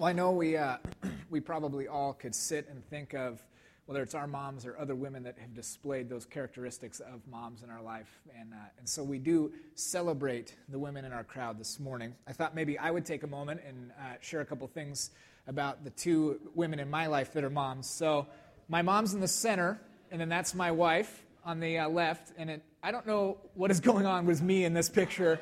[0.00, 0.78] Well, I know we, uh,
[1.28, 3.44] we probably all could sit and think of
[3.84, 7.68] whether it's our moms or other women that have displayed those characteristics of moms in
[7.68, 8.08] our life.
[8.34, 12.14] And, uh, and so we do celebrate the women in our crowd this morning.
[12.26, 15.10] I thought maybe I would take a moment and uh, share a couple things
[15.46, 17.86] about the two women in my life that are moms.
[17.86, 18.26] So
[18.70, 19.78] my mom's in the center,
[20.10, 22.32] and then that's my wife on the uh, left.
[22.38, 25.38] And it, I don't know what is going on with me in this picture.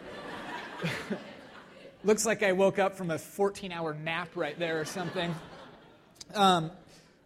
[2.04, 5.34] Looks like I woke up from a 14 hour nap right there or something.
[6.32, 6.70] Um,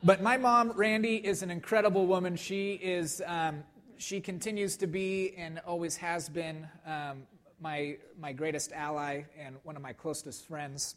[0.02, 2.37] but my mom, Randy, is an incredible woman.
[2.37, 3.64] She is, um,
[3.98, 7.24] she continues to be and always has been um,
[7.61, 10.97] my, my greatest ally and one of my closest friends.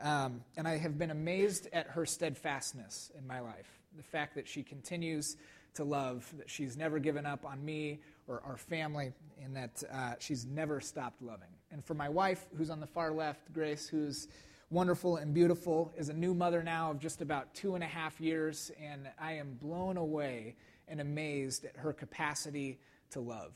[0.00, 3.68] Um, and I have been amazed at her steadfastness in my life.
[3.98, 5.36] The fact that she continues
[5.74, 9.12] to love, that she's never given up on me or our family,
[9.44, 11.59] and that uh, she's never stopped loving.
[11.70, 14.28] And for my wife, who's on the far left, Grace, who's
[14.70, 18.20] wonderful and beautiful, is a new mother now of just about two and a half
[18.20, 20.56] years, and I am blown away
[20.88, 23.52] and amazed at her capacity to love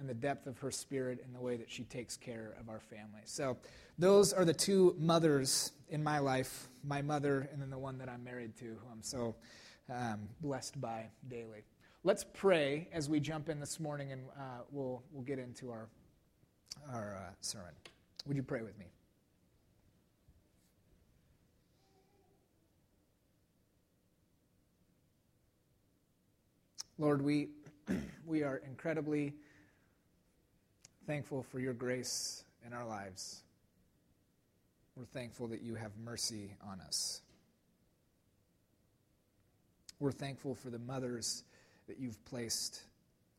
[0.00, 2.80] and the depth of her spirit and the way that she takes care of our
[2.80, 3.20] family.
[3.24, 3.56] So,
[3.98, 8.08] those are the two mothers in my life my mother, and then the one that
[8.08, 9.36] I'm married to, who I'm so
[9.90, 11.64] um, blessed by daily.
[12.02, 15.88] Let's pray as we jump in this morning, and uh, we'll, we'll get into our,
[16.92, 17.72] our uh, sermon.
[18.26, 18.86] Would you pray with me?
[26.98, 27.48] Lord, we,
[28.26, 29.32] we are incredibly
[31.06, 33.40] thankful for your grace in our lives.
[34.96, 37.22] We're thankful that you have mercy on us.
[39.98, 41.42] We're thankful for the mothers
[41.88, 42.82] that you've placed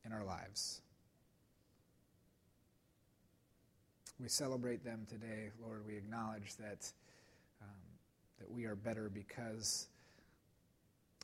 [0.04, 0.80] in our lives.
[4.22, 5.84] We celebrate them today, Lord.
[5.84, 6.92] We acknowledge that,
[7.60, 7.68] um,
[8.38, 9.88] that we are better because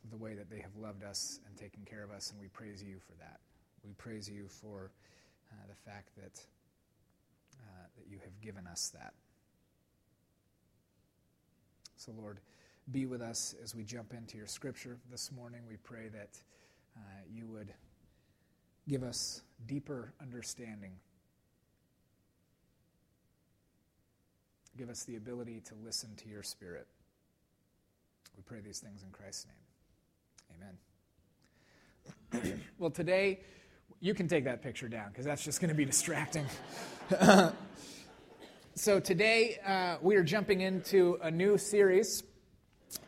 [0.03, 2.49] of the way that they have loved us and taken care of us, and we
[2.49, 3.39] praise you for that.
[3.87, 4.91] We praise you for
[5.53, 6.41] uh, the fact that,
[7.61, 9.14] uh, that you have given us that.
[11.95, 12.41] So, Lord,
[12.91, 15.61] be with us as we jump into your scripture this morning.
[15.69, 16.37] We pray that
[16.97, 17.01] uh,
[17.33, 17.73] you would
[18.89, 20.95] give us deeper understanding.
[24.78, 26.86] Give us the ability to listen to your spirit.
[28.36, 30.70] We pray these things in Christ's name.
[32.33, 32.61] Amen.
[32.78, 33.40] well, today,
[33.98, 36.46] you can take that picture down because that's just going to be distracting.
[38.77, 42.22] so, today, uh, we are jumping into a new series.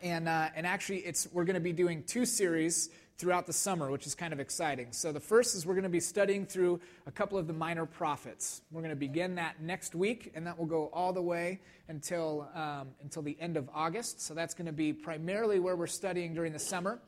[0.03, 2.89] And, uh, and actually, it's, we're going to be doing two series
[3.21, 4.87] throughout the summer, which is kind of exciting.
[4.89, 7.85] So, the first is we're going to be studying through a couple of the minor
[7.85, 8.63] prophets.
[8.71, 12.49] We're going to begin that next week, and that will go all the way until,
[12.55, 14.21] um, until the end of August.
[14.21, 16.99] So, that's going to be primarily where we're studying during the summer.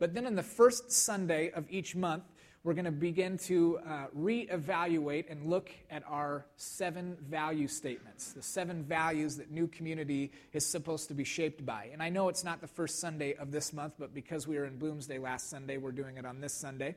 [0.00, 2.24] But then, on the first Sunday of each month,
[2.62, 8.42] we're going to begin to uh, reevaluate and look at our seven value statements, the
[8.42, 11.88] seven values that New Community is supposed to be shaped by.
[11.90, 14.66] And I know it's not the first Sunday of this month, but because we were
[14.66, 16.96] in Bloomsday last Sunday, we're doing it on this Sunday.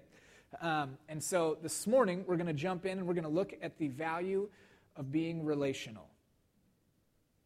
[0.61, 3.53] Um, and so this morning, we're going to jump in and we're going to look
[3.61, 4.49] at the value
[4.97, 6.09] of being relational.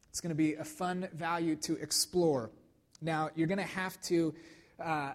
[0.10, 2.50] It's going to be a fun value to explore.
[3.00, 4.34] Now, you're going to have to
[4.84, 5.12] uh,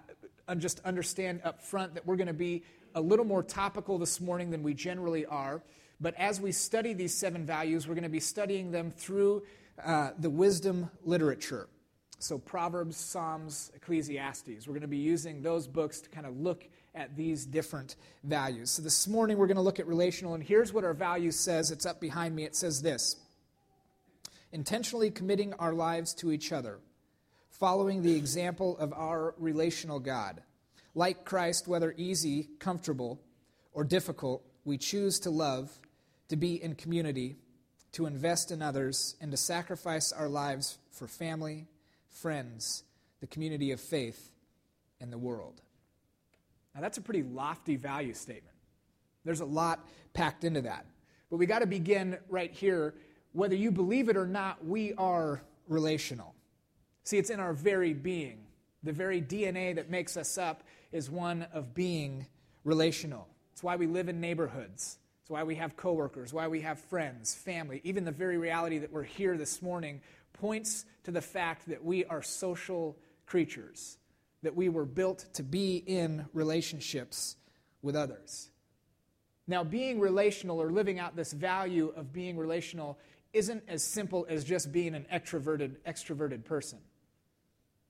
[0.56, 2.62] just understand up front that we're going to be
[2.94, 5.62] a little more topical this morning than we generally are.
[6.00, 9.44] But as we study these seven values, we're going to be studying them through
[9.84, 11.68] uh, the wisdom literature.
[12.18, 14.66] So, Proverbs, Psalms, Ecclesiastes.
[14.66, 16.64] We're going to be using those books to kind of look
[16.94, 18.70] at these different values.
[18.70, 21.70] So, this morning we're going to look at relational, and here's what our value says.
[21.70, 22.44] It's up behind me.
[22.44, 23.16] It says this
[24.52, 26.78] intentionally committing our lives to each other,
[27.50, 30.42] following the example of our relational God.
[30.94, 33.20] Like Christ, whether easy, comfortable,
[33.72, 35.70] or difficult, we choose to love,
[36.28, 37.36] to be in community,
[37.92, 41.66] to invest in others, and to sacrifice our lives for family,
[42.08, 42.84] friends,
[43.20, 44.30] the community of faith,
[45.00, 45.60] and the world.
[46.74, 48.56] Now, that's a pretty lofty value statement.
[49.24, 50.86] There's a lot packed into that.
[51.30, 52.94] But we got to begin right here.
[53.32, 56.34] Whether you believe it or not, we are relational.
[57.04, 58.40] See, it's in our very being.
[58.82, 62.26] The very DNA that makes us up is one of being
[62.64, 63.28] relational.
[63.52, 64.98] It's why we live in neighborhoods.
[65.22, 67.80] It's why we have coworkers, why we have friends, family.
[67.84, 70.00] Even the very reality that we're here this morning
[70.32, 72.96] points to the fact that we are social
[73.26, 73.98] creatures,
[74.42, 77.36] that we were built to be in relationships
[77.82, 78.50] with others.
[79.46, 82.98] Now, being relational or living out this value of being relational
[83.32, 86.78] isn't as simple as just being an extroverted, extroverted person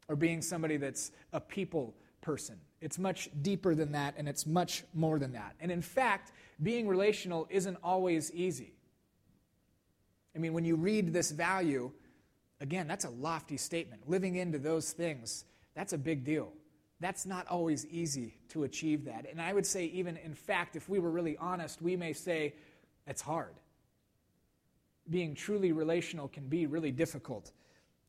[0.08, 2.56] or being somebody that's a people person.
[2.80, 5.54] It's much deeper than that, and it's much more than that.
[5.60, 6.32] And in fact,
[6.62, 8.72] being relational isn't always easy.
[10.34, 11.92] I mean, when you read this value,
[12.60, 14.08] again, that's a lofty statement.
[14.08, 16.52] Living into those things, that's a big deal.
[17.00, 19.26] That's not always easy to achieve that.
[19.28, 22.54] And I would say, even in fact, if we were really honest, we may say
[23.06, 23.54] it's hard.
[25.10, 27.50] Being truly relational can be really difficult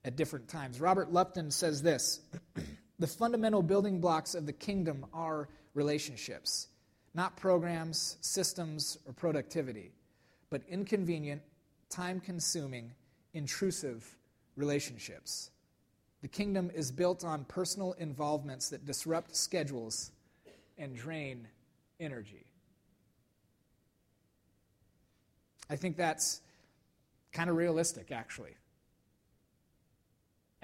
[0.06, 0.80] at different times.
[0.80, 2.22] Robert Lupton says this
[3.04, 6.70] The fundamental building blocks of the kingdom are relationships,
[7.14, 9.92] not programs, systems, or productivity,
[10.50, 11.42] but inconvenient,
[11.90, 12.94] time consuming,
[13.34, 14.16] intrusive
[14.56, 15.52] relationships.
[16.22, 20.12] The kingdom is built on personal involvements that disrupt schedules
[20.78, 21.50] and drain
[22.00, 22.46] energy.
[25.70, 26.40] I think that's
[27.34, 28.56] kind of realistic, actually.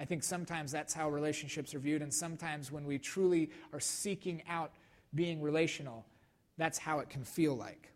[0.00, 4.42] I think sometimes that's how relationships are viewed, and sometimes when we truly are seeking
[4.48, 4.72] out
[5.14, 6.06] being relational,
[6.56, 7.92] that's how it can feel like.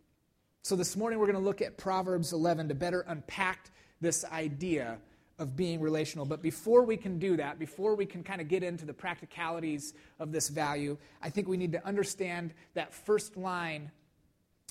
[0.63, 3.71] So this morning we're going to look at Proverbs 11 to better unpack
[4.03, 4.99] this idea
[5.39, 6.27] of being relational.
[6.27, 9.95] But before we can do that, before we can kind of get into the practicalities
[10.19, 13.91] of this value, I think we need to understand that first line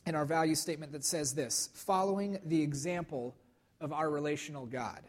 [0.05, 3.35] in our value statement that says this following the example
[3.81, 5.01] of our relational God.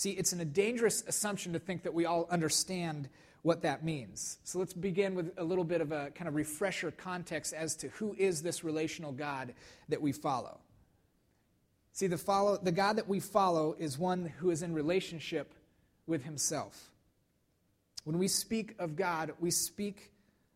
[0.00, 3.10] See, it's a dangerous assumption to think that we all understand
[3.42, 4.38] what that means.
[4.44, 7.88] So let's begin with a little bit of a kind of refresher context as to
[7.88, 9.52] who is this relational God
[9.90, 10.58] that we follow.
[11.92, 15.52] See, the, follow, the God that we follow is one who is in relationship
[16.06, 16.90] with himself.
[18.04, 20.12] When we speak of God, we speak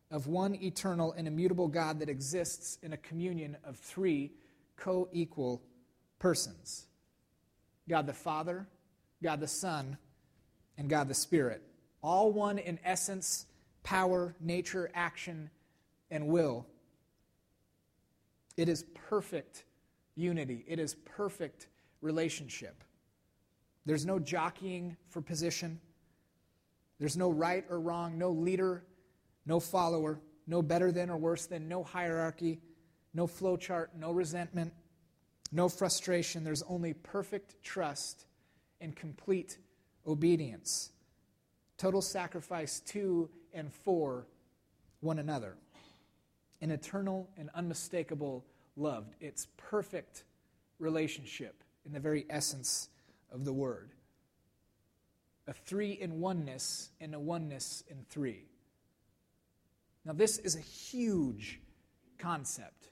[0.09, 4.31] of one eternal and immutable God that exists in a communion of three
[4.75, 5.61] co equal
[6.17, 6.87] persons
[7.87, 8.65] God the Father,
[9.25, 9.97] God the Son,
[10.77, 11.63] and God the Spirit.
[12.03, 13.47] All one in essence,
[13.81, 15.49] power, nature, action,
[16.11, 16.67] and will.
[18.55, 19.63] It is perfect
[20.13, 21.69] unity, it is perfect
[22.01, 22.83] relationship.
[23.87, 25.81] There's no jockeying for position,
[26.99, 28.83] there's no right or wrong, no leader,
[29.47, 32.59] no follower, no better than or worse than, no hierarchy,
[33.15, 34.71] no flowchart, no resentment,
[35.51, 36.43] no frustration.
[36.43, 38.27] There's only perfect trust
[38.85, 39.57] and complete
[40.07, 40.91] obedience.
[41.77, 44.27] Total sacrifice to and for
[45.01, 45.55] one another.
[46.61, 48.45] An eternal and unmistakable
[48.77, 49.07] love.
[49.19, 50.23] It's perfect
[50.79, 52.89] relationship in the very essence
[53.31, 53.89] of the word.
[55.47, 58.45] A three in oneness and a oneness in three.
[60.05, 61.59] Now, this is a huge
[62.19, 62.89] concept.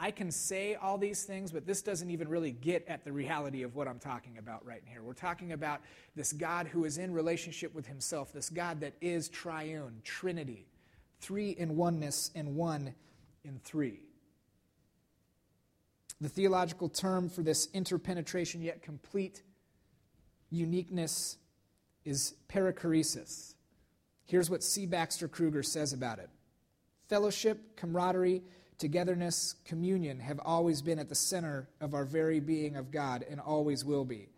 [0.00, 3.62] I can say all these things, but this doesn't even really get at the reality
[3.62, 5.02] of what I'm talking about right here.
[5.02, 5.80] We're talking about
[6.14, 10.68] this God who is in relationship with himself, this God that is triune, Trinity,
[11.20, 12.94] three in oneness and one
[13.42, 14.02] in three.
[16.20, 19.42] The theological term for this interpenetration yet complete
[20.50, 21.38] uniqueness
[22.04, 23.54] is perichoresis.
[24.26, 24.86] Here's what C.
[24.86, 26.30] Baxter Kruger says about it
[27.08, 28.42] fellowship, camaraderie,
[28.78, 33.40] togetherness, communion have always been at the center of our very being of God and
[33.40, 34.28] always will be.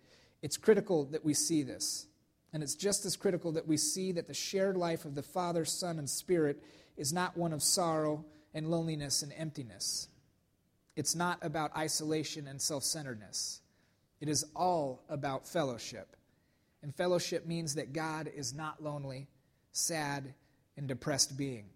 [0.43, 2.07] It's critical that we see this.
[2.53, 5.65] And it's just as critical that we see that the shared life of the Father,
[5.65, 6.63] Son, and Spirit
[6.97, 10.09] is not one of sorrow and loneliness and emptiness.
[10.97, 13.61] It's not about isolation and self centeredness.
[14.21, 16.17] It is all about fellowship.
[16.83, 19.29] And fellowship means that God is not lonely,
[19.71, 20.35] sad,
[20.77, 21.67] and depressed being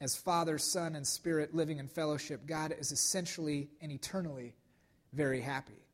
[0.00, 4.54] as Father, Son, and Spirit living in fellowship, God is essentially and eternally
[5.12, 5.84] very happy.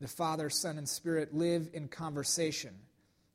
[0.00, 2.74] The Father, Son, and Spirit live in conversation,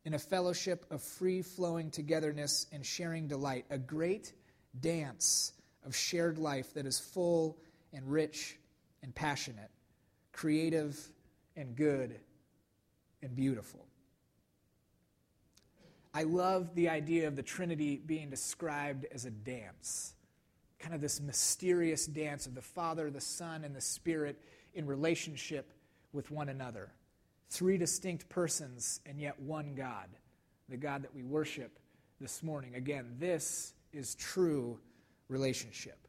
[0.03, 4.33] in a fellowship of free flowing togetherness and sharing delight, a great
[4.79, 5.53] dance
[5.85, 7.57] of shared life that is full
[7.93, 8.57] and rich
[9.01, 9.69] and passionate,
[10.31, 10.99] creative
[11.55, 12.19] and good
[13.21, 13.85] and beautiful.
[16.15, 20.15] I love the idea of the Trinity being described as a dance,
[20.79, 24.41] kind of this mysterious dance of the Father, the Son, and the Spirit
[24.73, 25.73] in relationship
[26.13, 26.93] with one another.
[27.49, 30.07] Three distinct persons, and yet one God,
[30.69, 31.79] the God that we worship
[32.21, 32.75] this morning.
[32.75, 34.79] Again, this is true
[35.27, 36.07] relationship.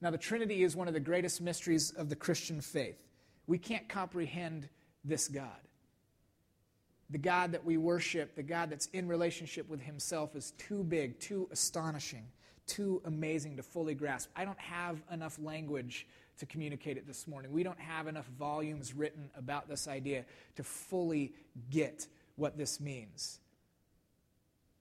[0.00, 2.98] Now, the Trinity is one of the greatest mysteries of the Christian faith.
[3.46, 4.68] We can't comprehend
[5.04, 5.60] this God
[7.10, 11.18] the God that we worship, the God that's in relationship with Himself, is too big,
[11.18, 12.24] too astonishing,
[12.66, 14.30] too amazing to fully grasp.
[14.36, 16.06] I don't have enough language
[16.38, 17.52] to communicate it this morning.
[17.52, 20.24] We don't have enough volumes written about this idea
[20.56, 21.32] to fully
[21.70, 23.40] get what this means.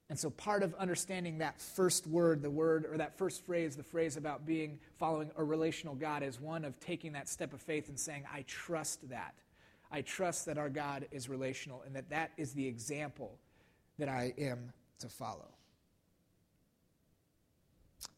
[0.09, 3.83] And so, part of understanding that first word, the word, or that first phrase, the
[3.83, 7.89] phrase about being following a relational God, is one of taking that step of faith
[7.89, 9.35] and saying, I trust that.
[9.91, 13.39] I trust that our God is relational and that that is the example
[13.99, 15.47] that I am to follow.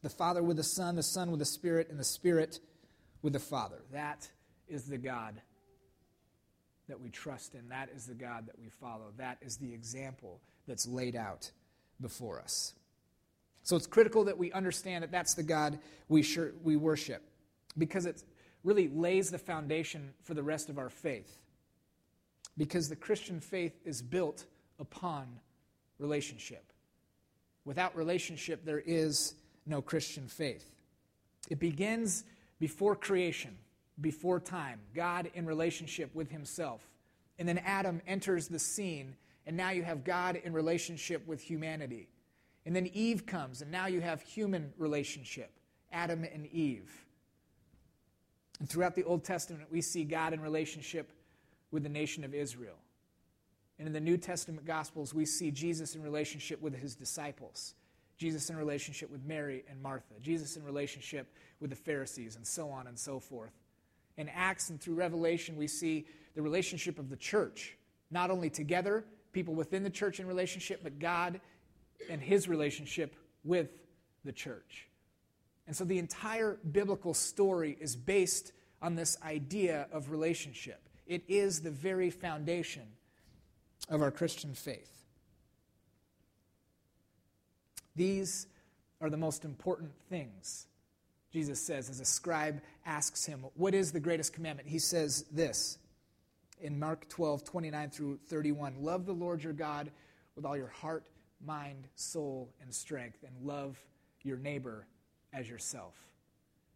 [0.02, 2.60] The Father with the Son, the Son with the Spirit, and the Spirit
[3.22, 3.82] with the Father.
[3.92, 4.28] That
[4.68, 5.40] is the God
[6.88, 7.68] that we trust in.
[7.68, 9.12] That is the God that we follow.
[9.16, 11.50] That is the example that's laid out
[12.00, 12.74] before us.
[13.62, 17.22] So it's critical that we understand that that's the God we, sure, we worship
[17.78, 18.22] because it
[18.64, 21.38] really lays the foundation for the rest of our faith.
[22.56, 24.44] Because the Christian faith is built
[24.78, 25.40] upon
[25.98, 26.72] relationship.
[27.64, 29.34] Without relationship, there is
[29.66, 30.68] no Christian faith.
[31.48, 32.24] It begins
[32.58, 33.56] before creation,
[34.00, 36.82] before time, God in relationship with himself.
[37.38, 39.16] And then Adam enters the scene,
[39.46, 42.08] and now you have God in relationship with humanity.
[42.66, 45.50] And then Eve comes, and now you have human relationship,
[45.92, 46.90] Adam and Eve.
[48.58, 51.10] And throughout the Old Testament, we see God in relationship
[51.70, 52.76] with the nation of Israel.
[53.78, 57.74] And in the New Testament Gospels, we see Jesus in relationship with his disciples,
[58.18, 62.68] Jesus in relationship with Mary and Martha, Jesus in relationship with the Pharisees, and so
[62.68, 63.52] on and so forth.
[64.18, 67.76] In Acts and through Revelation, we see the relationship of the church,
[68.10, 71.40] not only together, people within the church in relationship, but God
[72.10, 73.70] and his relationship with
[74.24, 74.88] the church.
[75.66, 80.89] And so the entire biblical story is based on this idea of relationship.
[81.10, 82.84] It is the very foundation
[83.88, 85.08] of our Christian faith.
[87.96, 88.46] These
[89.00, 90.68] are the most important things,
[91.32, 94.68] Jesus says, as a scribe asks him, What is the greatest commandment?
[94.68, 95.78] He says this
[96.60, 99.90] in Mark 12, 29 through 31 Love the Lord your God
[100.36, 101.08] with all your heart,
[101.44, 103.82] mind, soul, and strength, and love
[104.22, 104.86] your neighbor
[105.32, 105.96] as yourself.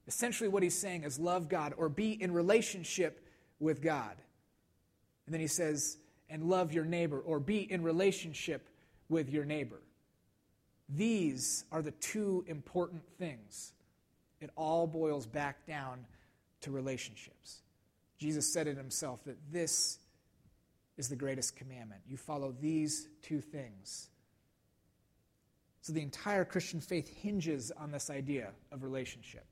[0.08, 3.23] Essentially, what he's saying is love God or be in relationship
[3.64, 4.14] with God.
[5.26, 5.96] And then he says,
[6.30, 8.68] and love your neighbor or be in relationship
[9.08, 9.80] with your neighbor.
[10.88, 13.72] These are the two important things.
[14.40, 16.04] It all boils back down
[16.60, 17.62] to relationships.
[18.18, 19.98] Jesus said it himself that this
[20.96, 22.02] is the greatest commandment.
[22.06, 24.08] You follow these two things.
[25.80, 29.44] So the entire Christian faith hinges on this idea of relationship.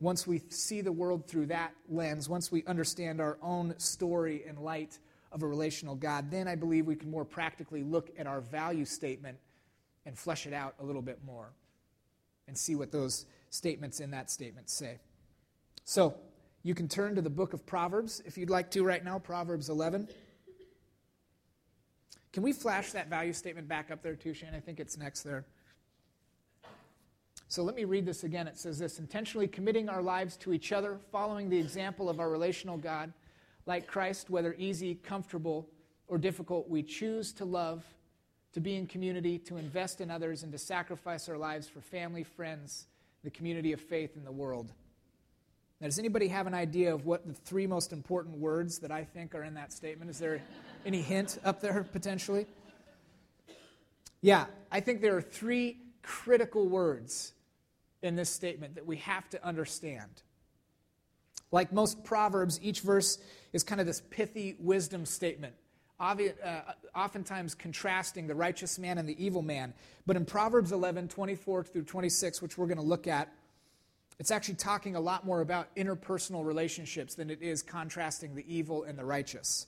[0.00, 4.56] Once we see the world through that lens, once we understand our own story in
[4.56, 4.98] light
[5.32, 8.84] of a relational God, then I believe we can more practically look at our value
[8.84, 9.38] statement
[10.06, 11.52] and flesh it out a little bit more
[12.46, 14.98] and see what those statements in that statement say.
[15.84, 16.14] So,
[16.62, 19.68] you can turn to the book of Proverbs if you'd like to right now, Proverbs
[19.68, 20.08] 11.
[22.32, 24.54] Can we flash that value statement back up there too, Shane?
[24.54, 25.44] I think it's next there.
[27.54, 28.48] So let me read this again.
[28.48, 32.28] It says this intentionally committing our lives to each other, following the example of our
[32.28, 33.12] relational God.
[33.64, 35.68] Like Christ, whether easy, comfortable,
[36.08, 37.84] or difficult, we choose to love,
[38.54, 42.24] to be in community, to invest in others, and to sacrifice our lives for family,
[42.24, 42.86] friends,
[43.22, 44.72] the community of faith, in the world.
[45.80, 49.04] Now, does anybody have an idea of what the three most important words that I
[49.04, 50.10] think are in that statement?
[50.10, 50.42] Is there
[50.84, 52.48] any hint up there potentially?
[54.22, 57.30] Yeah, I think there are three critical words
[58.04, 60.22] in this statement that we have to understand.
[61.50, 63.18] Like most proverbs, each verse
[63.52, 65.54] is kind of this pithy wisdom statement,
[65.98, 66.16] uh,
[66.94, 69.72] oftentimes contrasting the righteous man and the evil man.
[70.06, 73.32] But in Proverbs 11, 24 through 26, which we're going to look at,
[74.18, 78.84] it's actually talking a lot more about interpersonal relationships than it is contrasting the evil
[78.84, 79.66] and the righteous.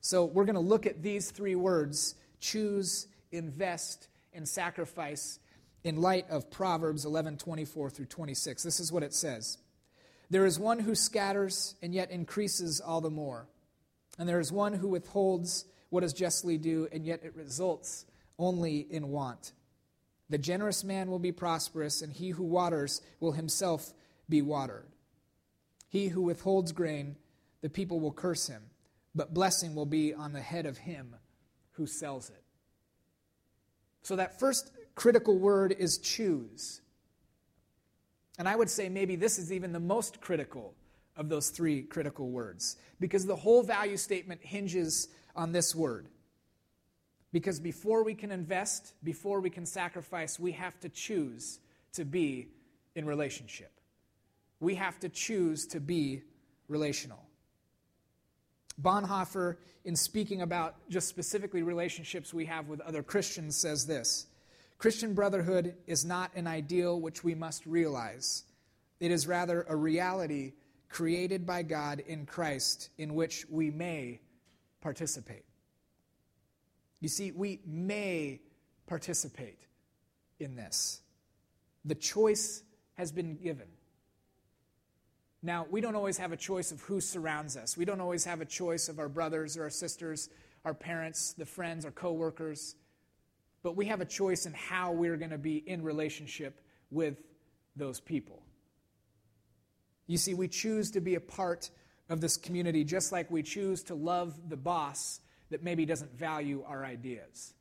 [0.00, 5.38] So we're going to look at these three words choose, invest, and sacrifice
[5.84, 8.62] in light of Proverbs 11 24 through 26.
[8.62, 9.58] This is what it says
[10.30, 13.46] There is one who scatters and yet increases all the more.
[14.18, 18.06] And there is one who withholds what is justly due, and yet it results
[18.38, 19.52] only in want.
[20.30, 23.92] The generous man will be prosperous, and he who waters will himself
[24.28, 24.86] be watered.
[25.88, 27.16] He who withholds grain,
[27.60, 28.62] the people will curse him,
[29.14, 31.14] but blessing will be on the head of him
[31.72, 32.42] who sells it.
[34.02, 36.80] So, that first critical word is choose.
[38.38, 40.74] And I would say maybe this is even the most critical
[41.16, 46.08] of those three critical words because the whole value statement hinges on this word.
[47.32, 51.60] Because before we can invest, before we can sacrifice, we have to choose
[51.92, 52.48] to be
[52.94, 53.72] in relationship.
[54.60, 56.22] we have to choose to be
[56.68, 57.22] relational.
[58.80, 64.26] Bonhoeffer, in speaking about just specifically relationships we have with other Christians, says this
[64.84, 68.44] Christian brotherhood is not an ideal which we must realize,
[69.00, 70.52] it is rather a reality
[70.90, 74.20] created by God in Christ in which we may
[74.82, 75.46] participate.
[77.00, 78.42] You see, we may
[78.86, 79.58] participate
[80.38, 81.00] in this.
[81.86, 82.62] The choice
[82.98, 83.68] has been given.
[85.42, 87.74] Now, we don't always have a choice of who surrounds us.
[87.74, 90.28] We don't always have a choice of our brothers or our sisters,
[90.62, 92.74] our parents, the friends, our coworkers.
[93.64, 97.16] But we have a choice in how we're going to be in relationship with
[97.74, 98.42] those people.
[100.06, 101.70] You see, we choose to be a part
[102.10, 106.62] of this community just like we choose to love the boss that maybe doesn't value
[106.66, 107.54] our ideas.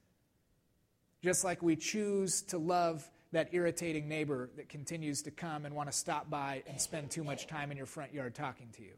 [1.23, 5.89] Just like we choose to love that irritating neighbor that continues to come and want
[5.89, 8.93] to stop by and spend too much time in your front yard talking to you.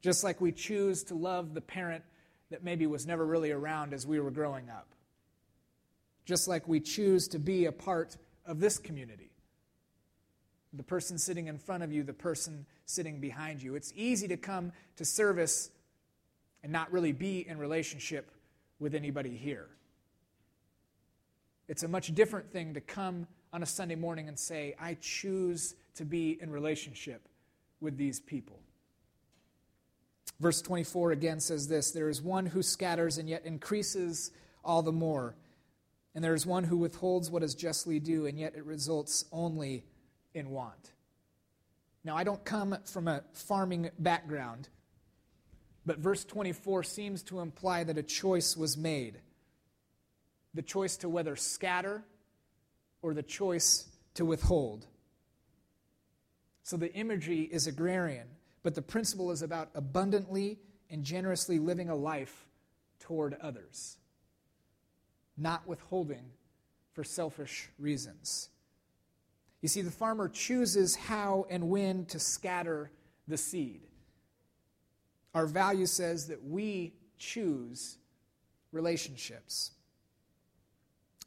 [0.00, 2.04] Just like we choose to love the parent
[2.50, 4.94] that maybe was never really around as we were growing up.
[6.24, 9.30] Just like we choose to be a part of this community.
[10.72, 13.74] The person sitting in front of you, the person sitting behind you.
[13.74, 15.70] It's easy to come to service
[16.62, 18.30] and not really be in relationship
[18.78, 19.68] with anybody here.
[21.68, 25.74] It's a much different thing to come on a Sunday morning and say, I choose
[25.94, 27.28] to be in relationship
[27.80, 28.60] with these people.
[30.40, 34.30] Verse 24 again says this There is one who scatters and yet increases
[34.64, 35.34] all the more.
[36.14, 39.84] And there is one who withholds what is justly due, and yet it results only
[40.34, 40.92] in want.
[42.02, 44.68] Now, I don't come from a farming background,
[45.86, 49.20] but verse 24 seems to imply that a choice was made
[50.52, 52.02] the choice to whether scatter
[53.02, 54.86] or the choice to withhold.
[56.62, 58.26] So the imagery is agrarian,
[58.62, 60.58] but the principle is about abundantly
[60.90, 62.46] and generously living a life
[62.98, 63.96] toward others,
[65.40, 66.24] not withholding
[66.92, 68.48] for selfish reasons.
[69.62, 72.90] You see, the farmer chooses how and when to scatter
[73.28, 73.82] the seed.
[75.34, 77.98] Our value says that we choose
[78.72, 79.72] relationships.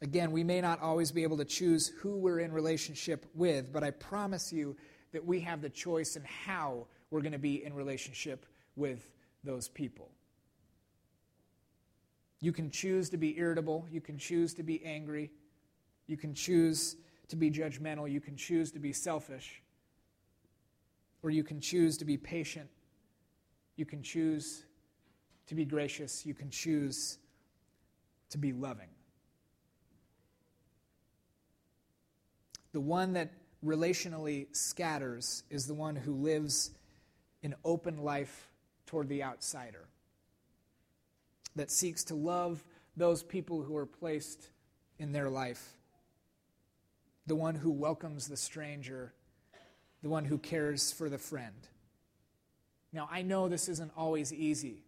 [0.02, 3.84] Again, we may not always be able to choose who we're in relationship with, but
[3.84, 4.76] I promise you
[5.12, 8.44] that we have the choice in how we're going to be in relationship
[8.76, 9.08] with
[9.44, 10.10] those people.
[12.44, 15.30] You can choose to be irritable, you can choose to be angry,
[16.06, 16.94] you can choose
[17.28, 19.62] to be judgmental, you can choose to be selfish,
[21.22, 22.68] or you can choose to be patient,
[23.76, 24.66] you can choose
[25.46, 27.16] to be gracious, you can choose
[28.28, 28.90] to be loving.
[32.72, 33.32] The one that
[33.64, 36.72] relationally scatters is the one who lives
[37.42, 38.50] an open life
[38.84, 39.88] toward the outsider,
[41.56, 42.64] that seeks to love
[42.96, 44.50] those people who are placed
[44.98, 45.76] in their life,
[47.26, 49.12] the one who welcomes the stranger,
[50.02, 51.68] the one who cares for the friend.
[52.92, 54.84] Now, I know this isn't always easy.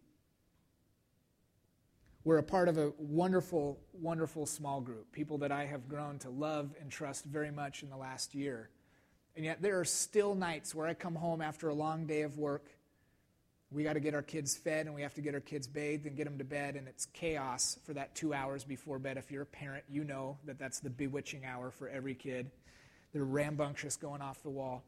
[2.23, 6.31] We're a part of a wonderful, wonderful small group, people that I have grown to
[6.31, 8.71] love and trust very much in the last year.
[9.35, 12.39] And yet, there are still nights where I come home after a long day of
[12.39, 12.76] work.
[13.73, 16.07] We got to get our kids fed and we have to get our kids bathed
[16.07, 19.17] and get them to bed, and it's chaos for that two hours before bed.
[19.17, 22.51] If you're a parent, you know that that's the bewitching hour for every kid.
[23.13, 24.85] They're rambunctious going off the wall.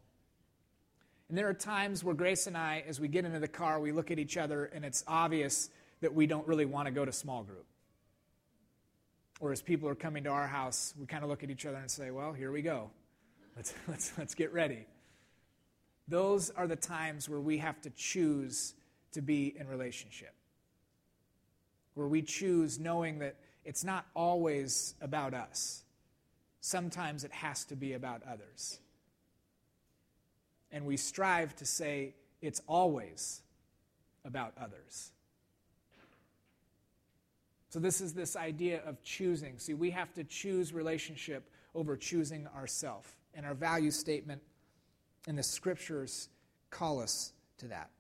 [1.29, 3.93] And there are times where Grace and I, as we get into the car, we
[3.93, 5.69] look at each other and it's obvious
[6.01, 7.67] that we don't really want to go to small group.
[9.41, 11.77] Or as people are coming to our house, we kind of look at each other
[11.77, 12.91] and say, well, here we go.
[13.57, 14.87] Let's, let's, let's get ready.
[16.09, 18.75] Those are the times where we have to choose
[19.13, 20.35] to be in relationship.
[21.95, 25.85] Where we choose knowing that it's not always about us.
[26.61, 28.79] Sometimes it has to be about others.
[30.73, 33.43] And we strive to say it's always
[34.25, 35.13] about others.
[37.71, 39.59] So, this is this idea of choosing.
[39.59, 43.15] See, we have to choose relationship over choosing ourself.
[43.35, 44.41] And our value statement
[45.27, 46.29] in the scriptures
[46.71, 47.91] call us to that.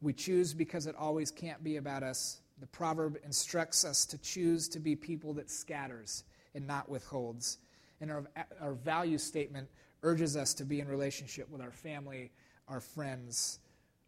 [0.00, 2.40] We choose because it always can't be about us.
[2.60, 6.24] The proverb instructs us to choose to be people that scatters
[6.54, 7.58] and not withholds.
[8.00, 8.24] And our,
[8.60, 9.68] our value statement
[10.02, 12.30] urges us to be in relationship with our family,
[12.68, 13.58] our friends,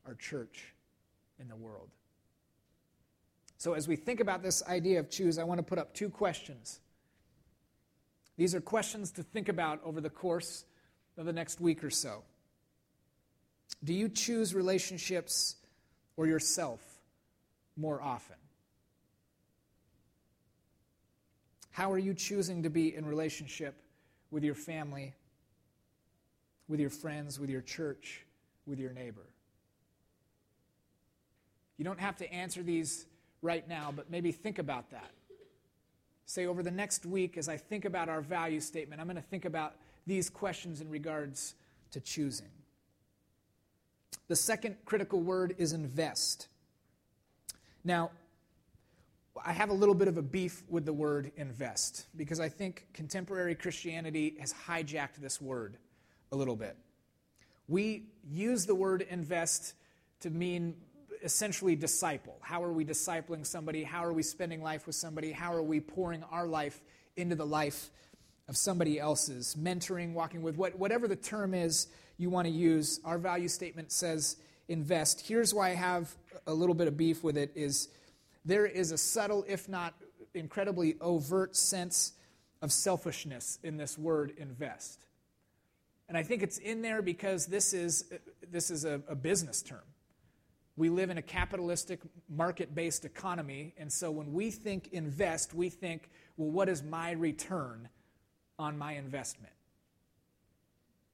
[0.06, 0.72] our church,
[1.38, 1.88] in the world.
[3.58, 6.08] So, as we think about this idea of choose, I want to put up two
[6.08, 6.80] questions.
[8.36, 10.64] These are questions to think about over the course
[11.16, 12.22] of the next week or so?
[13.84, 15.56] Do you choose relationships
[16.16, 16.80] or yourself
[17.76, 18.36] more often?
[21.70, 23.74] How are you choosing to be in relationship
[24.30, 25.14] with your family,
[26.68, 28.24] with your friends, with your church,
[28.66, 29.26] with your neighbor?
[31.78, 33.06] You don't have to answer these
[33.40, 35.10] right now, but maybe think about that.
[36.26, 39.22] Say, over the next week, as I think about our value statement, I'm going to
[39.22, 39.74] think about
[40.06, 41.54] these questions in regards
[41.92, 42.48] to choosing.
[44.28, 46.48] The second critical word is invest.
[47.84, 48.10] Now,
[49.44, 52.86] I have a little bit of a beef with the word invest because I think
[52.92, 55.78] contemporary Christianity has hijacked this word
[56.30, 56.76] a little bit.
[57.68, 59.74] We use the word invest
[60.20, 60.76] to mean
[61.22, 62.36] essentially disciple.
[62.40, 63.82] How are we discipling somebody?
[63.82, 65.32] How are we spending life with somebody?
[65.32, 66.80] How are we pouring our life
[67.16, 67.90] into the life
[68.48, 69.56] of somebody else's?
[69.58, 73.00] Mentoring, walking with, what, whatever the term is you want to use.
[73.04, 74.36] Our value statement says
[74.68, 75.26] invest.
[75.26, 76.14] Here's why I have
[76.46, 77.88] a little bit of beef with it is
[78.44, 79.94] there is a subtle, if not
[80.34, 82.12] incredibly overt sense
[82.60, 85.04] of selfishness in this word invest.
[86.08, 88.12] And I think it's in there because this is,
[88.50, 89.82] this is a, a business term.
[90.76, 95.68] We live in a capitalistic, market based economy, and so when we think invest, we
[95.68, 97.88] think, well, what is my return
[98.62, 99.52] on my investment?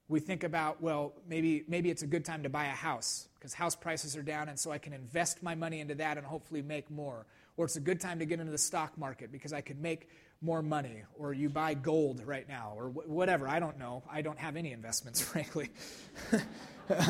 [0.08, 3.54] We think about, well, maybe, maybe it's a good time to buy a house because
[3.54, 6.62] house prices are down, and so I can invest my money into that and hopefully
[6.62, 7.26] make more.
[7.56, 10.08] Or it's a good time to get into the stock market because I could make
[10.40, 11.02] more money.
[11.18, 13.48] Or you buy gold right now, or wh- whatever.
[13.48, 14.02] I don't know.
[14.10, 15.70] I don't have any investments, frankly.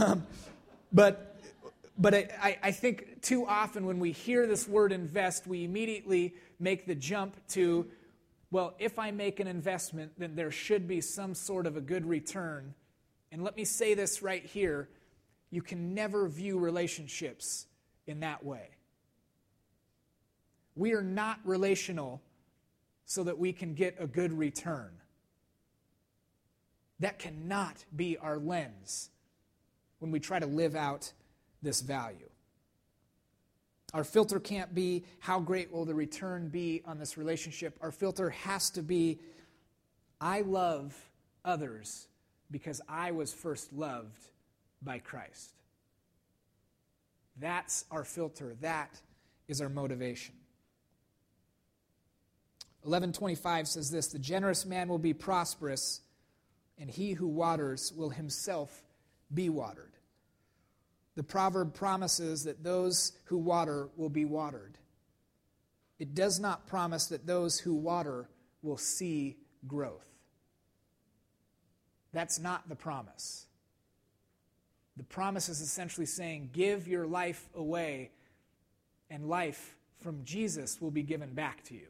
[0.00, 0.26] um,
[0.92, 1.36] but
[1.98, 6.86] but I, I, think too often when we hear this word invest, we immediately make
[6.86, 7.88] the jump to,
[8.50, 12.06] well, if I make an investment, then there should be some sort of a good
[12.06, 12.74] return.
[13.30, 14.88] And let me say this right here
[15.50, 17.66] you can never view relationships
[18.06, 18.68] in that way.
[20.76, 22.20] We are not relational
[23.06, 24.90] so that we can get a good return.
[27.00, 29.10] That cannot be our lens
[30.00, 31.12] when we try to live out
[31.62, 32.28] this value.
[33.94, 37.78] Our filter can't be how great will the return be on this relationship.
[37.80, 39.18] Our filter has to be
[40.20, 40.94] I love
[41.44, 42.08] others
[42.50, 44.20] because I was first loved
[44.82, 45.52] by Christ.
[47.38, 48.56] That's our filter.
[48.60, 49.00] That
[49.46, 50.34] is our motivation.
[52.82, 56.00] 1125 says this The generous man will be prosperous,
[56.78, 58.82] and he who waters will himself
[59.32, 59.97] be watered.
[61.18, 64.78] The proverb promises that those who water will be watered.
[65.98, 68.28] It does not promise that those who water
[68.62, 70.06] will see growth.
[72.12, 73.46] That's not the promise.
[74.96, 78.12] The promise is essentially saying, give your life away,
[79.10, 81.88] and life from Jesus will be given back to you.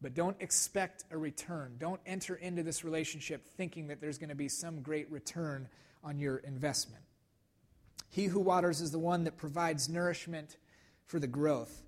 [0.00, 1.76] But don't expect a return.
[1.78, 5.68] Don't enter into this relationship thinking that there's going to be some great return
[6.02, 7.05] on your investment.
[8.16, 10.56] He who waters is the one that provides nourishment
[11.04, 11.82] for the growth,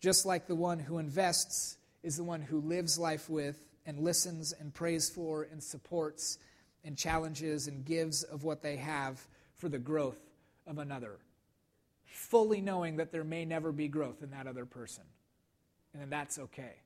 [0.00, 4.54] just like the one who invests is the one who lives life with and listens
[4.54, 6.38] and prays for and supports
[6.82, 9.20] and challenges and gives of what they have
[9.58, 10.16] for the growth
[10.66, 11.18] of another,
[12.06, 15.04] fully knowing that there may never be growth in that other person.
[15.92, 16.76] And then that's okay.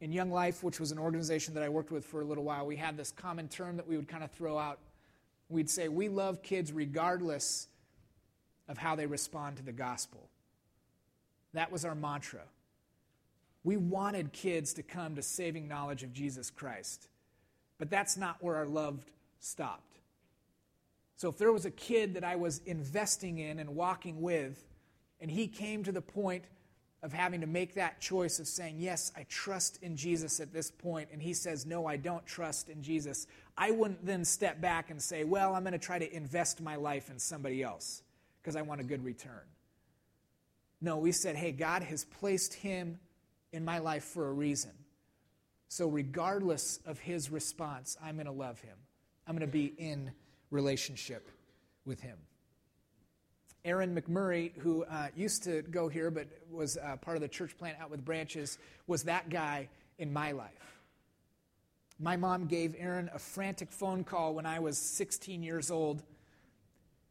[0.00, 2.64] In Young Life, which was an organization that I worked with for a little while,
[2.64, 4.78] we had this common term that we would kind of throw out
[5.52, 7.68] we'd say we love kids regardless
[8.68, 10.28] of how they respond to the gospel.
[11.52, 12.42] That was our mantra.
[13.64, 17.08] We wanted kids to come to saving knowledge of Jesus Christ.
[17.78, 19.04] But that's not where our love
[19.40, 19.98] stopped.
[21.16, 24.64] So if there was a kid that I was investing in and walking with,
[25.20, 26.44] and he came to the point
[27.02, 30.70] of having to make that choice of saying, Yes, I trust in Jesus at this
[30.70, 34.90] point, and he says, No, I don't trust in Jesus, I wouldn't then step back
[34.90, 38.02] and say, Well, I'm going to try to invest my life in somebody else
[38.40, 39.42] because I want a good return.
[40.80, 42.98] No, we said, Hey, God has placed him
[43.52, 44.72] in my life for a reason.
[45.68, 48.76] So, regardless of his response, I'm going to love him.
[49.26, 50.12] I'm going to be in
[50.50, 51.30] relationship
[51.84, 52.18] with him.
[53.64, 57.56] Aaron McMurray, who uh, used to go here but was uh, part of the church
[57.56, 60.50] plant out with branches, was that guy in my life.
[61.98, 66.02] My mom gave Aaron a frantic phone call when I was 16 years old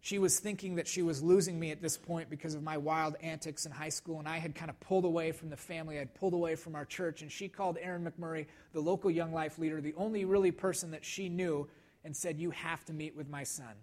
[0.04, 3.16] She was thinking that she was losing me at this point because of my wild
[3.22, 6.00] antics in high school, and I had kind of pulled away from the family.
[6.00, 9.60] I'd pulled away from our church, and she called Aaron McMurray, the local Young Life
[9.60, 11.70] leader, the only really person that she knew,
[12.04, 13.76] and said, You have to meet with my son.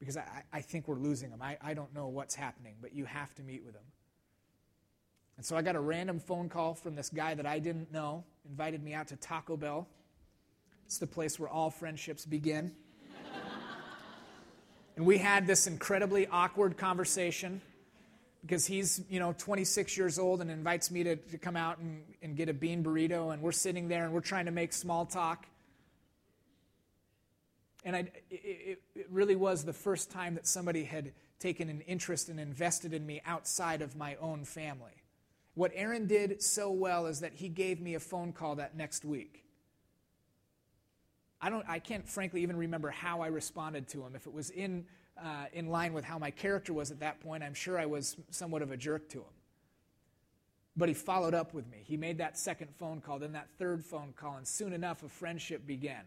[0.00, 1.40] Because I, I think we're losing them.
[1.42, 3.84] I, I don't know what's happening, but you have to meet with them.
[5.36, 8.24] And so I got a random phone call from this guy that I didn't know,
[8.48, 9.86] invited me out to Taco Bell.
[10.86, 12.72] It's the place where all friendships begin.
[14.96, 17.62] And we had this incredibly awkward conversation
[18.42, 22.02] because he's, you know, 26 years old and invites me to, to come out and,
[22.22, 23.32] and get a bean burrito.
[23.32, 25.46] And we're sitting there and we're trying to make small talk.
[27.84, 32.28] And I, it, it really was the first time that somebody had taken an interest
[32.28, 34.92] and invested in me outside of my own family.
[35.54, 39.04] What Aaron did so well is that he gave me a phone call that next
[39.04, 39.44] week.
[41.40, 44.14] I, don't, I can't frankly even remember how I responded to him.
[44.14, 44.84] If it was in,
[45.18, 48.16] uh, in line with how my character was at that point, I'm sure I was
[48.30, 49.34] somewhat of a jerk to him.
[50.76, 51.78] But he followed up with me.
[51.82, 55.08] He made that second phone call, then that third phone call, and soon enough a
[55.08, 56.04] friendship began.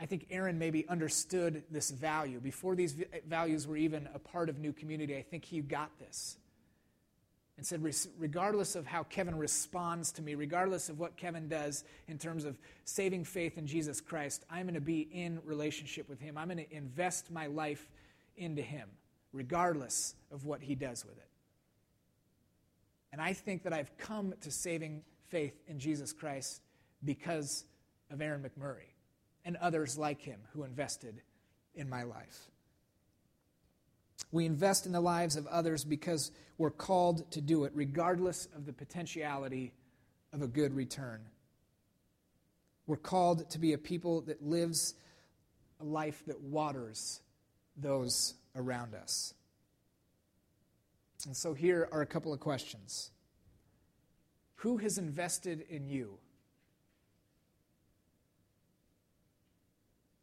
[0.00, 2.38] I think Aaron maybe understood this value.
[2.38, 6.36] Before these values were even a part of New Community, I think he got this
[7.56, 7.82] and said,
[8.16, 12.56] regardless of how Kevin responds to me, regardless of what Kevin does in terms of
[12.84, 16.38] saving faith in Jesus Christ, I'm going to be in relationship with him.
[16.38, 17.90] I'm going to invest my life
[18.36, 18.88] into him,
[19.32, 21.28] regardless of what he does with it.
[23.10, 26.62] And I think that I've come to saving faith in Jesus Christ
[27.04, 27.64] because
[28.08, 28.92] of Aaron McMurray
[29.48, 31.22] and others like him who invested
[31.74, 32.50] in my life.
[34.30, 38.66] We invest in the lives of others because we're called to do it, regardless of
[38.66, 39.72] the potentiality
[40.34, 41.22] of a good return.
[42.86, 44.94] We're called to be a people that lives
[45.80, 47.22] a life that waters
[47.74, 49.32] those around us.
[51.24, 53.12] And so here are a couple of questions
[54.56, 56.18] Who has invested in you?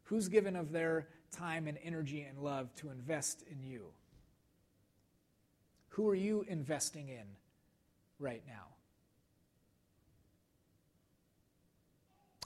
[0.06, 3.86] Who's given of their time and energy and love to invest in you?
[5.90, 7.24] Who are you investing in
[8.18, 8.68] right now?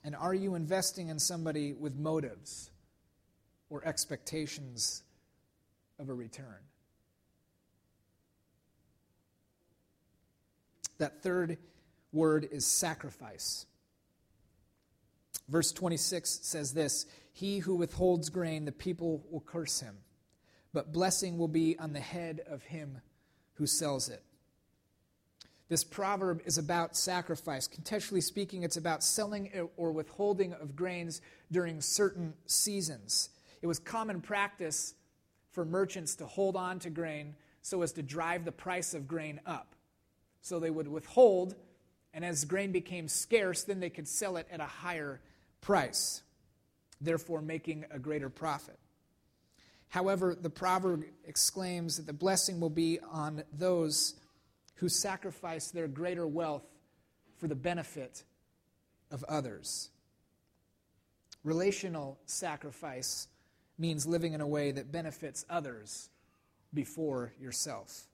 [0.05, 2.70] And are you investing in somebody with motives
[3.68, 5.03] or expectations
[5.99, 6.61] of a return?
[10.96, 11.59] That third
[12.12, 13.66] word is sacrifice.
[15.51, 19.99] Verse 26 says this He who withholds grain, the people will curse him,
[20.73, 23.01] but blessing will be on the head of him
[23.55, 24.23] who sells it.
[25.69, 27.69] This proverb is about sacrifice.
[27.69, 31.21] Contextually speaking, it's about selling or withholding of grains
[31.53, 33.29] during certain seasons.
[33.63, 34.95] It was common practice
[35.51, 39.41] for merchants to hold on to grain so as to drive the price of grain
[39.47, 39.75] up.
[40.41, 41.55] So they would withhold,
[42.15, 45.21] and as grain became scarce, then they could sell it at a higher
[45.61, 46.23] price,
[47.01, 48.79] therefore making a greater profit.
[49.88, 54.14] However, the proverb exclaims that the blessing will be on those
[54.77, 56.64] who sacrifice their greater wealth
[57.38, 58.23] for the benefit
[59.11, 59.90] of others.
[61.42, 63.27] Relational sacrifice
[63.79, 66.11] means living in a way that benefits others
[66.73, 68.07] before yourself.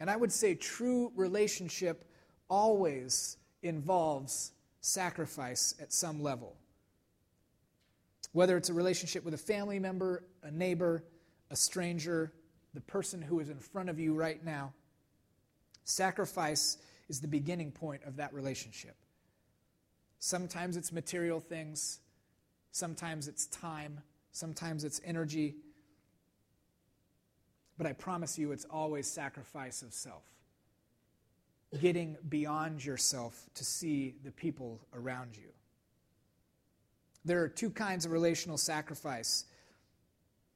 [0.00, 2.04] And I would say true relationship
[2.50, 6.54] always involves sacrifice at some level.
[8.32, 11.04] Whether it's a relationship with a family member, a neighbor,
[11.50, 12.32] a stranger,
[12.74, 14.72] the person who is in front of you right now,
[15.84, 18.96] sacrifice is the beginning point of that relationship.
[20.18, 22.00] Sometimes it's material things,
[22.70, 24.00] sometimes it's time,
[24.32, 25.56] sometimes it's energy.
[27.78, 30.22] But I promise you, it's always sacrifice of self
[31.80, 35.48] getting beyond yourself to see the people around you.
[37.24, 39.44] There are two kinds of relational sacrifice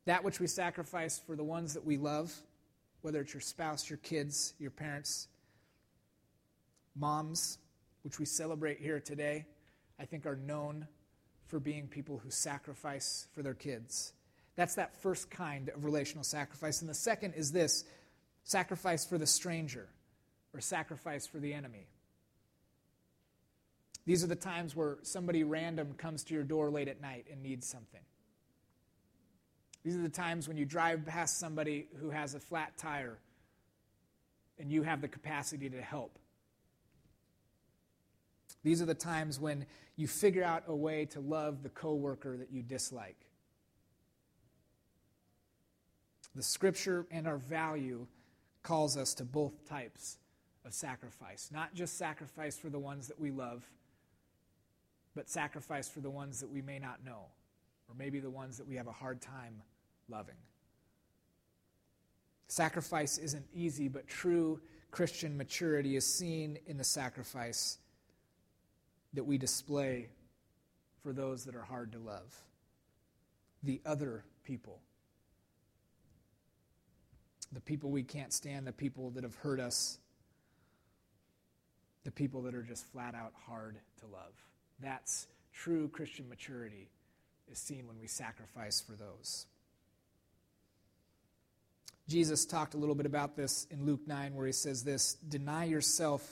[0.05, 2.33] that which we sacrifice for the ones that we love,
[3.03, 5.27] whether it's your spouse, your kids, your parents,
[6.95, 7.59] moms,
[8.03, 9.47] which we celebrate here today,
[9.99, 10.87] I think are known
[11.47, 14.13] for being people who sacrifice for their kids.
[14.55, 16.81] That's that first kind of relational sacrifice.
[16.81, 17.85] And the second is this
[18.45, 19.89] sacrifice for the stranger
[20.55, 21.87] or sacrifice for the enemy.
[24.07, 27.43] These are the times where somebody random comes to your door late at night and
[27.43, 28.01] needs something.
[29.85, 33.19] These are the times when you drive past somebody who has a flat tire
[34.59, 36.19] and you have the capacity to help.
[38.63, 42.51] These are the times when you figure out a way to love the coworker that
[42.53, 43.27] you dislike.
[46.35, 48.07] The scripture and our value
[48.63, 50.19] calls us to both types
[50.67, 53.65] of sacrifice, not just sacrifice for the ones that we love,
[55.15, 57.27] but sacrifice for the ones that we may not know,
[57.89, 59.63] or maybe the ones that we have a hard time
[60.09, 60.35] loving.
[62.49, 67.79] Sacrifice isn't easy, but true Christian maturity is seen in the sacrifice
[69.15, 70.09] that we display
[71.03, 72.35] for those that are hard to love,
[73.63, 74.81] the other people,
[77.53, 79.99] the people we can't stand, the people that have hurt us,
[82.07, 84.33] the people that are just flat out hard to love.
[84.81, 86.89] That's true Christian maturity
[87.51, 89.47] is seen when we sacrifice for those.
[92.09, 95.65] Jesus talked a little bit about this in Luke 9, where he says this Deny
[95.65, 96.23] yourself,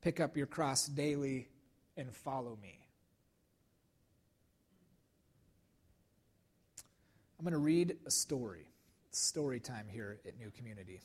[0.00, 1.48] pick up your cross daily,
[1.98, 2.78] and follow me.
[7.38, 8.64] I'm going to read a story.
[9.10, 11.02] It's story time here at New Community.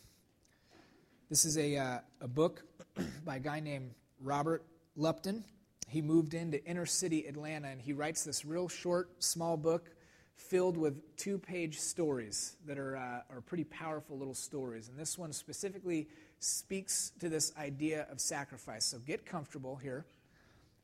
[1.29, 2.63] This is a, uh, a book
[3.25, 4.63] by a guy named Robert
[4.95, 5.43] Lupton.
[5.89, 9.89] He moved into inner city Atlanta and he writes this real short, small book
[10.37, 14.87] filled with two page stories that are, uh, are pretty powerful little stories.
[14.87, 16.07] And this one specifically
[16.39, 18.85] speaks to this idea of sacrifice.
[18.85, 20.05] So get comfortable here.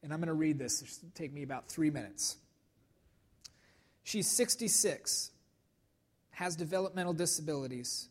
[0.03, 0.81] And I'm going to read this.
[0.81, 2.35] It'll take me about three minutes.
[4.03, 5.31] She's 66,
[6.31, 8.09] has developmental disabilities,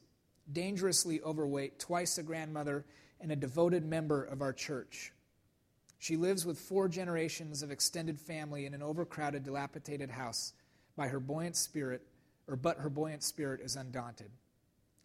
[0.51, 2.85] dangerously overweight, twice a grandmother,
[3.21, 5.13] and a devoted member of our church.
[5.99, 10.53] She lives with four generations of extended family in an overcrowded, dilapidated house
[10.97, 12.03] by her buoyant spirit,
[12.49, 14.31] or but her buoyant spirit is undaunted.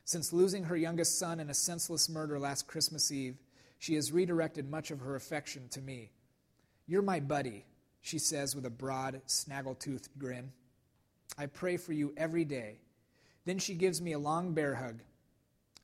[0.06, 3.38] Since losing her youngest son in a senseless murder last Christmas Eve,
[3.78, 6.10] she has redirected much of her affection to me.
[6.88, 7.66] You're my buddy,
[8.02, 10.52] she says with a broad, snaggle toothed grin.
[11.38, 12.80] I pray for you every day.
[13.46, 15.02] Then she gives me a long bear hug.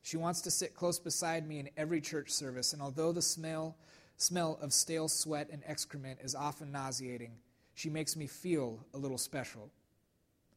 [0.04, 3.74] She wants to sit close beside me in every church service, and although the smell,
[4.18, 7.32] smell of stale sweat and excrement is often nauseating,
[7.72, 9.70] she makes me feel a little special.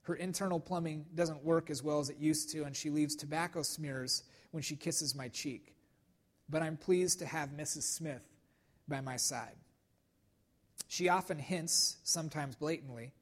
[0.01, 3.61] Her internal plumbing doesn't work as well as it used to, and she leaves tobacco
[3.61, 5.73] smears when she kisses my cheek.
[6.49, 7.83] But I'm pleased to have Mrs.
[7.83, 8.27] Smith
[8.85, 9.55] by my side.
[10.89, 13.13] She often hints, sometimes blatantly,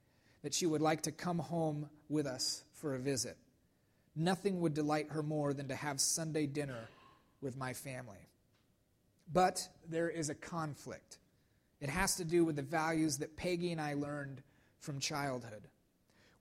[0.42, 3.38] that she would like to come home with us for a visit.
[4.16, 6.88] Nothing would delight her more than to have Sunday dinner
[7.42, 8.30] with my family.
[9.32, 11.18] But there is a conflict.
[11.82, 14.42] It has to do with the values that Peggy and I learned
[14.80, 15.68] from childhood.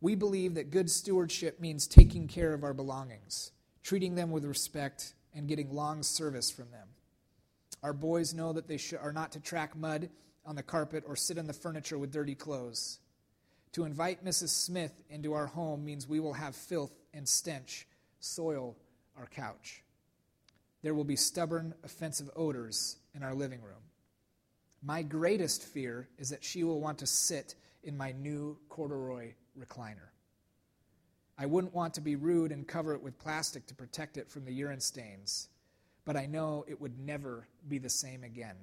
[0.00, 5.14] We believe that good stewardship means taking care of our belongings, treating them with respect,
[5.34, 6.88] and getting long service from them.
[7.82, 10.10] Our boys know that they are not to track mud
[10.46, 12.98] on the carpet or sit on the furniture with dirty clothes.
[13.72, 14.50] To invite Mrs.
[14.50, 17.86] Smith into our home means we will have filth and stench
[18.20, 18.76] soil
[19.16, 19.82] our couch.
[20.82, 23.82] There will be stubborn, offensive odors in our living room.
[24.82, 30.10] My greatest fear is that she will want to sit in my new corduroy recliner.
[31.38, 34.44] I wouldn't want to be rude and cover it with plastic to protect it from
[34.44, 35.48] the urine stains,
[36.04, 38.56] but I know it would never be the same again.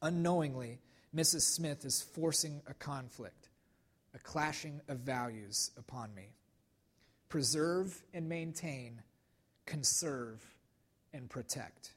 [0.00, 0.78] Unknowingly,
[1.14, 1.42] Mrs.
[1.42, 3.48] Smith is forcing a conflict,
[4.14, 6.34] a clashing of values upon me.
[7.30, 9.00] Preserve and maintain,
[9.64, 10.44] conserve
[11.14, 11.94] and protect.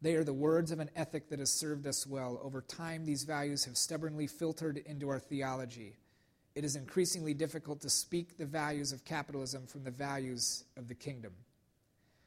[0.00, 2.40] They are the words of an ethic that has served us well.
[2.42, 5.96] Over time, these values have stubbornly filtered into our theology
[6.58, 10.94] it is increasingly difficult to speak the values of capitalism from the values of the
[10.96, 11.30] kingdom.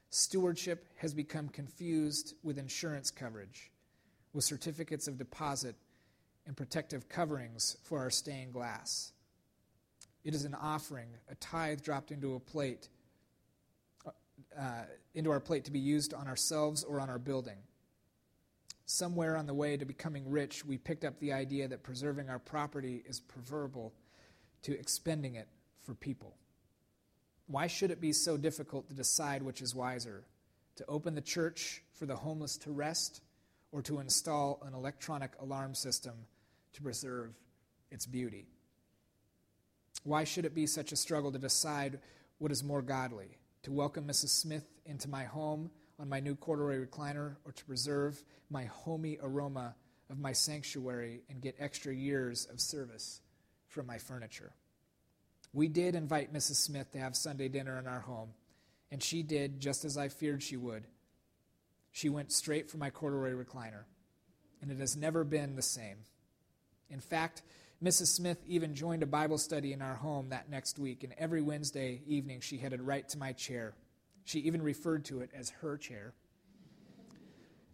[0.10, 3.72] Stewardship has become confused with insurance coverage,
[4.32, 5.76] with certificates of deposit
[6.48, 9.12] and protective coverings for our stained glass.
[10.24, 12.90] It is an offering, a tithe dropped into a plate,
[14.58, 14.84] uh,
[15.16, 17.58] into our plate to be used on ourselves or on our building.
[18.86, 22.40] Somewhere on the way to becoming rich, we picked up the idea that preserving our
[22.40, 23.94] property is preferable
[24.64, 25.48] to expending it
[25.82, 26.36] for people.
[27.48, 30.26] Why should it be so difficult to decide which is wiser?
[30.76, 33.22] To open the church for the homeless to rest,
[33.72, 36.14] or to install an electronic alarm system
[36.74, 37.34] to preserve
[37.90, 38.48] its beauty?
[40.04, 42.00] Why should it be such a struggle to decide
[42.40, 43.38] what is more godly?
[43.64, 44.30] To welcome Mrs.
[44.30, 45.70] Smith into my home
[46.00, 49.76] on my new corduroy recliner, or to preserve my homey aroma
[50.10, 53.22] of my sanctuary and get extra years of service
[53.68, 54.52] from my furniture.
[55.54, 56.56] We did invite Mrs.
[56.56, 58.30] Smith to have Sunday dinner in our home,
[58.90, 60.88] and she did just as I feared she would.
[61.92, 63.84] She went straight for my corduroy recliner,
[64.62, 65.98] and it has never been the same.
[66.90, 67.44] In fact,
[67.84, 68.08] Mrs.
[68.08, 72.02] Smith even joined a Bible study in our home that next week, and every Wednesday
[72.06, 73.74] evening she headed right to my chair.
[74.24, 76.14] She even referred to it as her chair.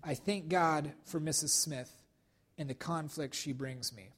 [0.01, 1.49] I thank God for Mrs.
[1.49, 1.91] Smith
[2.57, 4.09] and the conflict she brings me.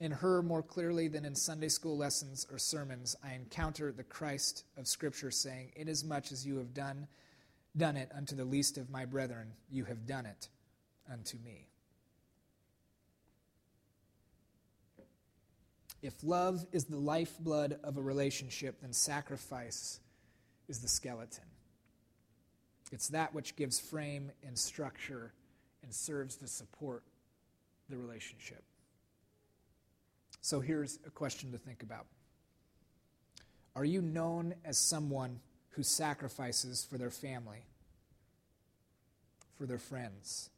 [0.00, 4.64] In her, more clearly than in Sunday school lessons or sermons, I encounter the Christ
[4.76, 7.06] of Scripture saying, Inasmuch as you have done,
[7.76, 10.48] done it unto the least of my brethren, you have done it
[11.10, 11.68] unto me.
[16.06, 19.98] If love is the lifeblood of a relationship, then sacrifice
[20.68, 21.42] is the skeleton.
[22.92, 25.32] It's that which gives frame and structure
[25.82, 27.02] and serves to support
[27.88, 28.62] the relationship.
[30.42, 32.06] So here's a question to think about
[33.74, 35.40] Are you known as someone
[35.70, 37.64] who sacrifices for their family,
[39.58, 40.50] for their friends,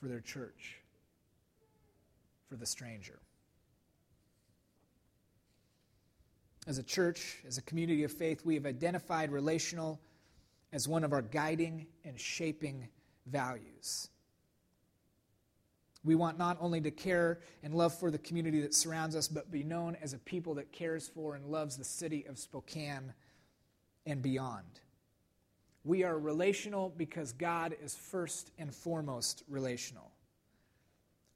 [0.00, 0.76] for their church,
[2.48, 3.18] for the stranger?
[6.66, 10.00] As a church, as a community of faith, we have identified relational
[10.72, 12.88] as one of our guiding and shaping
[13.26, 14.08] values.
[16.04, 19.50] We want not only to care and love for the community that surrounds us, but
[19.50, 23.14] be known as a people that cares for and loves the city of Spokane
[24.04, 24.80] and beyond.
[25.82, 30.10] We are relational because God is first and foremost relational.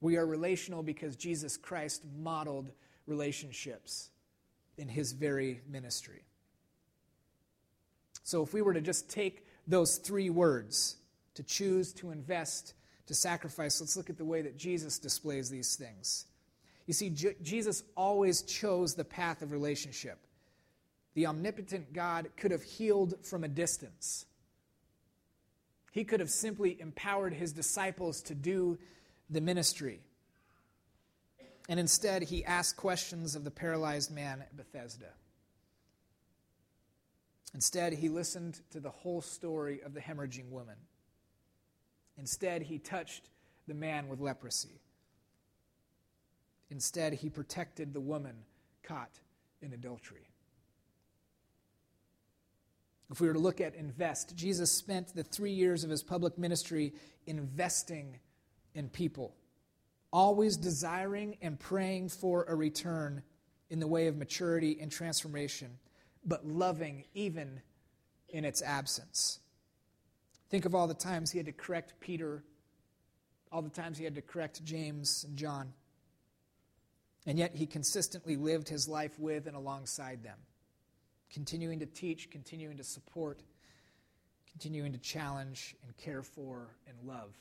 [0.00, 2.70] We are relational because Jesus Christ modeled
[3.06, 4.10] relationships
[4.78, 6.24] in his very ministry.
[8.22, 10.96] So, if we were to just take those three words
[11.34, 12.74] to choose, to invest,
[13.06, 16.26] to sacrifice, let's look at the way that Jesus displays these things.
[16.86, 20.18] You see, J- Jesus always chose the path of relationship.
[21.14, 24.26] The omnipotent God could have healed from a distance.
[25.92, 28.78] He could have simply empowered his disciples to do
[29.30, 30.00] the ministry.
[31.68, 35.10] And instead, he asked questions of the paralyzed man at Bethesda.
[37.54, 40.76] Instead, he listened to the whole story of the hemorrhaging woman.
[42.16, 43.28] Instead, he touched
[43.66, 44.80] the man with leprosy.
[46.70, 48.34] Instead, he protected the woman
[48.82, 49.20] caught
[49.60, 50.28] in adultery.
[53.10, 56.36] If we were to look at invest, Jesus spent the three years of his public
[56.36, 56.92] ministry
[57.26, 58.18] investing
[58.74, 59.34] in people
[60.12, 63.22] always desiring and praying for a return
[63.70, 65.78] in the way of maturity and transformation,
[66.24, 67.60] but loving even
[68.28, 69.40] in its absence.
[70.50, 72.42] Think of all the times he had to correct Peter,
[73.52, 75.72] all the times he had to correct James and John.
[77.26, 80.38] And yet he consistently lived his life with and alongside them,
[81.30, 83.42] continuing to teach, continuing to support,
[84.50, 87.34] continuing to challenge and care for and love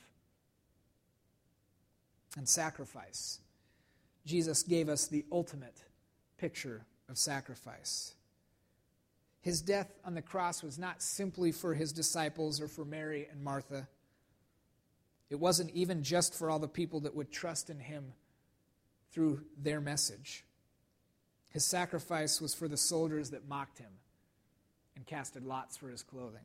[2.36, 3.40] and sacrifice.
[4.26, 5.84] Jesus gave us the ultimate
[6.36, 8.14] picture of sacrifice.
[9.40, 13.42] His death on the cross was not simply for his disciples or for Mary and
[13.42, 13.88] Martha.
[15.30, 18.12] It wasn't even just for all the people that would trust in him
[19.12, 20.44] through their message.
[21.50, 23.92] His sacrifice was for the soldiers that mocked him
[24.96, 26.44] and casted lots for his clothing.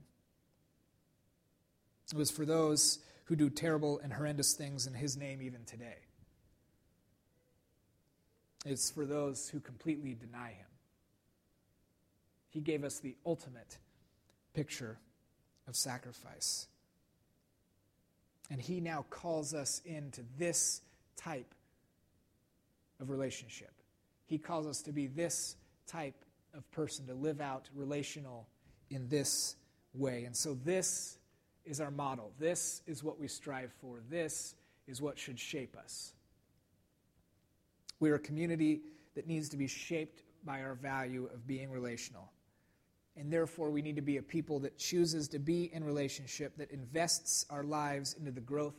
[2.12, 5.98] It was for those who do terrible and horrendous things in his name even today.
[8.66, 10.68] It's for those who completely deny him.
[12.50, 13.78] He gave us the ultimate
[14.54, 15.00] picture
[15.68, 16.68] of sacrifice.
[18.52, 20.82] And he now calls us into this
[21.16, 21.54] type
[23.00, 23.72] of relationship.
[24.26, 25.56] He calls us to be this
[25.88, 28.48] type of person, to live out relational
[28.90, 29.56] in this
[29.94, 30.26] way.
[30.26, 31.18] And so, this
[31.66, 32.32] is our model.
[32.40, 34.00] This is what we strive for.
[34.10, 34.56] This
[34.88, 36.14] is what should shape us.
[38.00, 38.82] We are a community
[39.16, 42.32] that needs to be shaped by our value of being relational.
[43.16, 46.72] And therefore, we need to be a people that chooses to be in relationship, that
[46.72, 48.76] invests our lives into the growth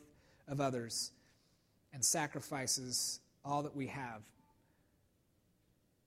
[0.47, 1.11] of others,
[1.93, 4.21] and sacrifices all that we have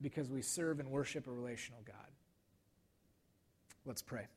[0.01, 1.95] because we serve and worship a relational God.
[3.85, 4.27] Let's pray.